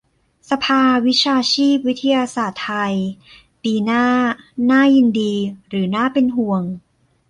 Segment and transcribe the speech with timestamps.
[0.51, 2.93] "สภาวิชาชีพวิทยาศาสตร์ไทย"
[3.63, 4.05] ปีหน้า-
[4.71, 5.33] น่ายินดี
[5.69, 6.63] หรือน่าเป็นห่วง?